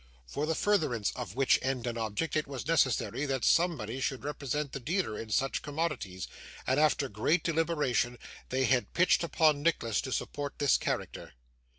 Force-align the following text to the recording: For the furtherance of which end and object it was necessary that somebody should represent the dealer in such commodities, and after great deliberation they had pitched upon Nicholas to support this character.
For 0.25 0.47
the 0.47 0.55
furtherance 0.55 1.11
of 1.15 1.35
which 1.35 1.59
end 1.61 1.85
and 1.85 1.95
object 1.95 2.35
it 2.35 2.47
was 2.47 2.67
necessary 2.67 3.27
that 3.27 3.45
somebody 3.45 4.01
should 4.01 4.23
represent 4.23 4.71
the 4.71 4.79
dealer 4.79 5.15
in 5.15 5.29
such 5.29 5.61
commodities, 5.61 6.27
and 6.65 6.79
after 6.79 7.07
great 7.07 7.43
deliberation 7.43 8.17
they 8.49 8.63
had 8.63 8.93
pitched 8.95 9.23
upon 9.23 9.61
Nicholas 9.61 10.01
to 10.01 10.11
support 10.11 10.57
this 10.57 10.75
character. 10.77 11.33